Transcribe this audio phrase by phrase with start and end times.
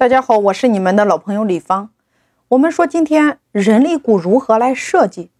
[0.00, 1.90] 大家好，我是你们的老朋友李芳。
[2.48, 5.30] 我们说今天人力股如何来设计？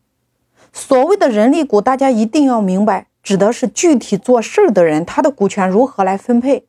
[0.71, 6.67] 所谓的人力股，大家一定要明白，指的是具体做事儿的人，他的股权如何来分配。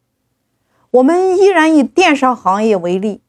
[0.92, 3.20] 我们依然以电商行业为例，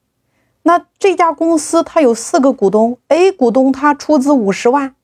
[0.62, 4.94] 那这家公司它有四个股东，A 股东他出资五十万。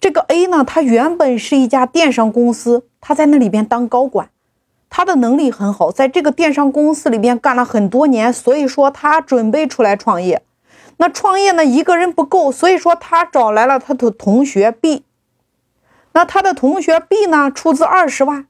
[0.00, 4.30] 这个 A 呢，他原本是一家电商公司，他在那里边当高管。
[4.96, 10.42] 他的能力很好，在这个电商公司里边干了很多年，所以说他准备出来创业。
[10.96, 15.04] 那创业呢，一个人不够，所以说他找来了他的同学 B。
[16.14, 18.46] 那他的同学 B 呢，出资二十万。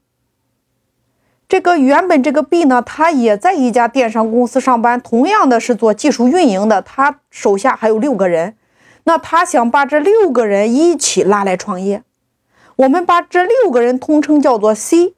[1.49, 8.55] 这个原本这个 B 呢，他也在一家电商公司上班，同样的是做技术运营的，他手下还有六个人。
[9.03, 12.03] 那他想把这六个人一起拉来创业，
[12.77, 15.15] 我们把这六个人通称叫做 C。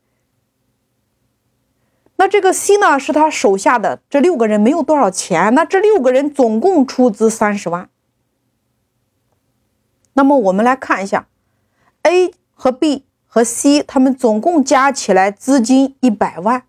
[2.20, 7.90] 那这个 C 呢，是他手下的这六个人没有多少钱，那这六个人总共出资三十万。
[10.16, 11.30] 那么我们来看一下
[12.04, 16.64] ，A 和 B 和 C 他们总共加起来资金一百万。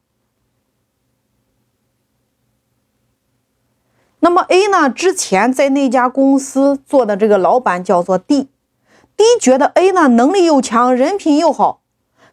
[4.20, 11.79] 那么 A 呢，之前在那家公司做的这个老板叫做 D，D 觉得 A 呢能力又强，人品又好。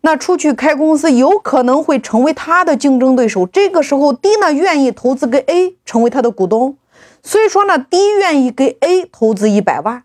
[0.02, 3.45] 那出去开公司有可能会成为他的竞争对手。
[3.48, 6.78] 这个时候，D 呢愿意投资给 A 成为他的股东，
[7.23, 10.03] 所以说呢，D 愿意给 A 投资一百万。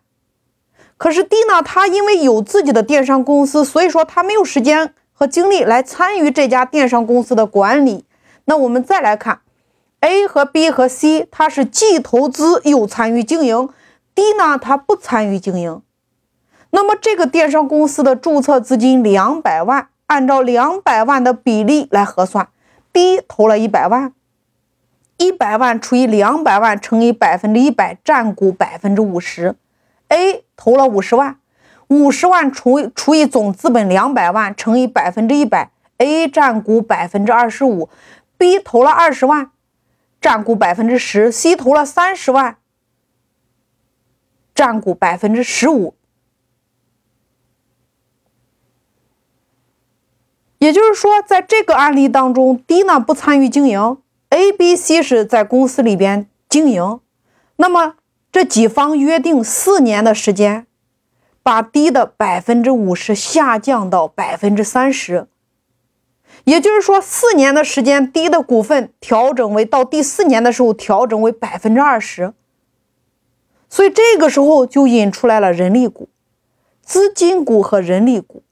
[0.96, 8.04] 可是 D 呢，他因为有自己的电商公司，所以说他没有时间和精力来参与这家电商公司的管理。
[8.44, 9.40] 那我们再来看
[10.00, 13.68] ，A 和 B 和 C，他是既投资又参与经营
[14.14, 15.82] ，D 呢他不参与经营。
[16.72, 19.88] 那么这个电商公司的注册资金两百万。
[20.08, 22.48] 按照两百万的比例来核算
[22.92, 24.12] ，B 投了一百万，
[25.16, 29.56] 一百万除以两百万乘以百分之一百，占股百分之五十。
[30.08, 31.38] A 投了五十万，
[31.88, 37.88] 五十万除除以总资本两百万乘以百分之一百，A 占股百分之二十五。
[38.36, 39.50] B 投了二十万，
[40.20, 41.32] 占股百分之十。
[41.32, 42.58] C 投了三十万，
[44.54, 45.94] 占股百分之十五。
[50.62, 57.00] 也就是说，在这个案例当中，D 呢不参与经营，A、B、C 是在公司里边经营。
[57.56, 57.96] 那么
[58.30, 60.68] 这几方约定四年的时间，
[61.42, 65.26] 把 D 的百分之五十下降到百分之三十。
[66.44, 72.32] 也就是说，四年的时间，D 的股份调整为到第四年的时候调整为百分之二十。
[73.68, 76.08] 所以这个时候就引出来了人力股、
[76.80, 78.44] 资金股和人力股。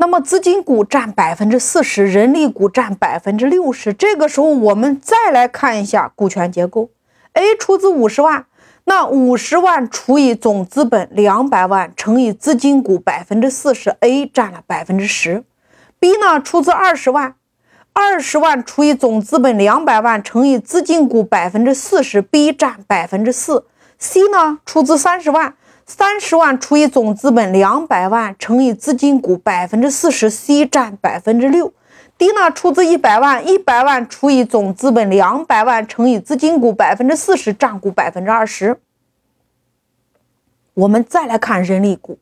[0.00, 3.92] 那么资金股占百分之四十，人力股占百分之六十。
[3.92, 6.88] 这个时候，我们再来看一下股权结构。
[7.34, 8.46] A 出资五十万，
[8.84, 15.44] 那五十万除以总资本两百万乘以资金股百分之四十，A 占了百分之十。
[15.98, 17.34] B 呢出资二十万，
[17.92, 23.66] 二十万除以总资本两百万乘以资金股百分之四十，B 占百分之四。
[23.98, 25.56] C 呢出资三十万。
[25.92, 31.74] 三十万除以总资本两百万乘以资金股百分之四十，C 占百分之六。
[32.16, 38.78] D 呢出资一百万，一百万除以总资本两百万乘以资金股百分之四十，占股百分之二十。
[40.74, 42.20] 我们再来看人力股，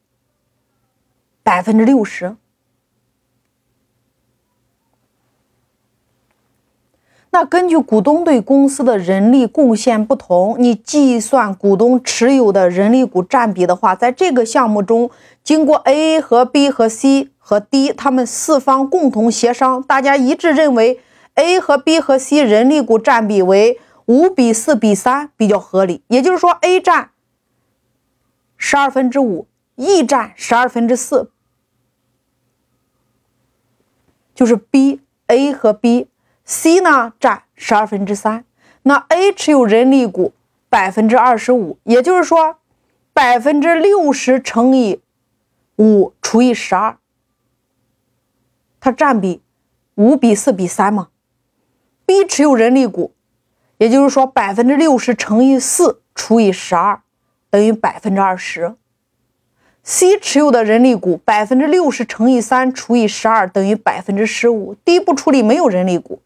[1.42, 2.36] 百分之六十。
[7.30, 15.10] 那根据股东对公司的人力贡献不同，你计算股东持有的人力股占比的话，在这个项目中，
[15.44, 21.00] 经过 A 和 B 和 C 和 D 他们四方共同协商，大家一致认为
[21.34, 26.02] A 和 B 和 C 人力股占比为五比四比三比较合理。
[26.08, 27.10] 也就是说，A 占
[28.56, 29.46] 十二分之五
[29.76, 31.30] ，E 占十二分之四，
[34.34, 36.08] 就是 B、A 和 B。
[36.50, 38.42] C 呢占十二分之三，
[38.84, 40.32] 那 A 持有人力股
[40.70, 42.56] 百分之二十五，也就是说
[43.12, 45.02] 百分之六十乘以
[45.76, 46.96] 五除以十二，
[48.80, 49.42] 它占比
[49.96, 51.08] 五比四比三嘛。
[52.06, 53.12] B 持有人力股，
[53.76, 57.02] 也就是说百分之六十乘以四除以十二
[57.50, 58.74] 等于百分之二十。
[59.82, 64.74] C 持有的人力股百分之六十乘以三除以十二等于百分之十五。
[64.82, 66.22] D 不处理没有人力股。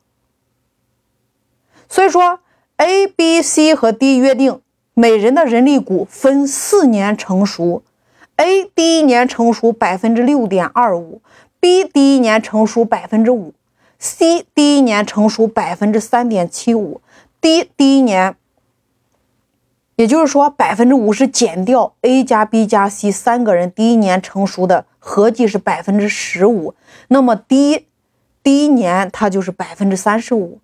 [1.92, 2.40] 所以说
[2.78, 4.62] ，A、B、C 和 D 约定，
[4.94, 7.82] 每人的人力股分四年成熟。
[8.36, 11.20] A 第一年成熟百分之六点二五
[11.60, 13.52] ，B 第一年成熟百分之五
[13.98, 17.02] C 第一年成熟百分之三点七五
[17.42, 18.36] ，D 第一年，
[19.96, 26.74] 也就是说百分之五十减掉 A 加 B 加 C 三个人第一年成熟的合计是百分之十五，
[27.08, 27.86] 那么 D
[28.42, 30.58] 第一年它就是百分之三十五。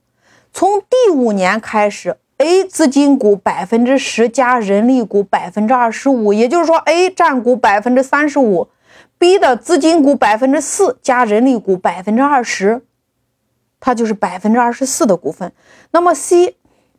[0.58, 8.66] 从第五年开始，A 资金股百分之十加人力股百分之二十五，也就是说 A 占股百分之三十五
[9.19, 12.82] ，B 的资金股百分之四加人力股百分之二十。
[13.78, 15.52] 它就是百分之二十四的股份，
[15.93, 16.56] 那么 C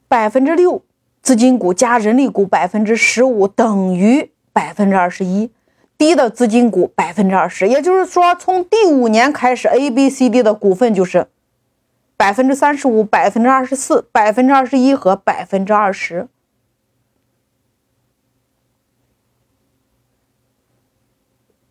[0.07, 0.81] 百分之六
[1.21, 5.51] 资金股加人力股百分之十五等于百分之二十一
[5.97, 11.27] ，D 的资金股百分之二十，也就是说从第五年开始，A、B、C、D 的股份就是
[12.19, 16.27] 百分之三十五、百分之二十四、百分之二十一和百分之二十。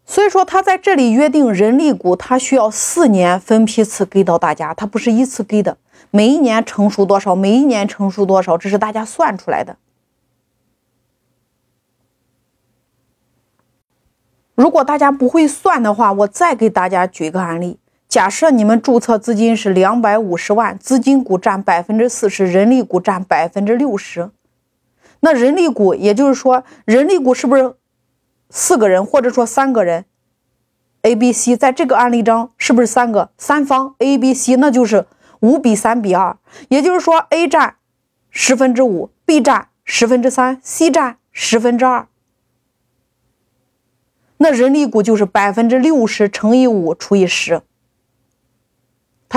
[0.06, 5.76] 所以说，他在这里约定人力股，他需要四年分批次给到大家，他不是一次给的。
[6.10, 9.76] 每一年成熟多少，每一年成熟多少，这是大家算出来的。
[14.54, 17.78] 如果大家不会算的话，我再给大家举一个案例：
[18.08, 24.30] 假设你们注册资金是两百五十万，资金股占百分之四十，人力股占百分之六十，
[25.20, 27.74] 那人力股，也就是说，人力股是不是？
[28.48, 30.06] 四个人，或者说三个人
[31.02, 34.56] ，A、B、C，在这个案例中是不是三个三方 A、B、C？
[34.56, 35.04] 那就是
[35.40, 36.38] 五比三比二，
[36.68, 37.74] 也就是说 A 占
[38.30, 42.08] 十分之五，B 占十分之三，C 占十分之二。
[44.38, 47.60] 那人力股就是百分之六十乘以五除以十。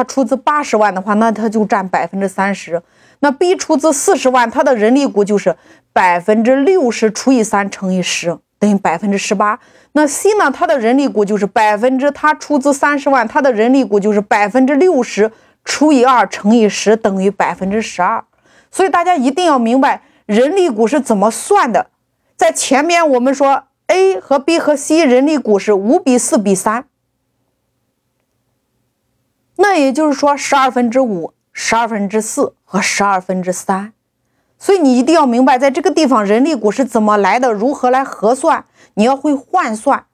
[0.01, 2.81] 他出资八十万的话，那他就占百分之三十。
[3.19, 5.55] 那 B 出资四十万，他的人力股就是
[5.93, 8.39] 百分之六十除以三乘以十。
[8.57, 9.59] 等于百分之十八，
[9.93, 10.51] 那 C 呢？
[10.51, 15.31] 它的人力股就是百分之，它出资三十万，它的人力股就是百分之六十
[15.65, 18.23] 除以二乘以十等于百分之十二。
[18.69, 21.87] 所以大家一定要明白人力股是怎么算的。
[22.37, 26.85] 在前面我们说 A 和 B 和 C 人力股是五比四比三，
[29.61, 33.93] 那也就是说十二分之五、十二分之四和十二分之三。
[34.57, 38.65] 所以你一定要明白，在这个地方人力股是怎么来的，如何来核算，
[38.95, 40.05] 你要会换算。